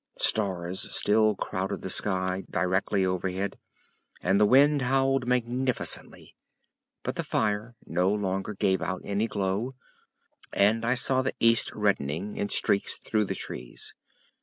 Stars 0.17 0.95
still 0.95 1.35
crowded 1.35 1.81
the 1.81 1.89
sky 1.91 2.43
directly 2.49 3.05
overhead, 3.05 3.59
and 4.23 4.39
the 4.41 4.47
wind 4.47 4.81
howled 4.81 5.27
magnificently, 5.27 6.35
but 7.03 7.17
the 7.17 7.23
fire 7.23 7.75
no 7.85 8.09
longer 8.11 8.55
gave 8.55 8.81
out 8.81 9.01
any 9.03 9.27
glow, 9.27 9.75
and 10.53 10.83
I 10.83 10.95
saw 10.95 11.21
the 11.21 11.35
east 11.39 11.71
reddening 11.75 12.35
in 12.35 12.49
streaks 12.49 12.97
through 12.97 13.25
the 13.25 13.35
trees. 13.35 13.93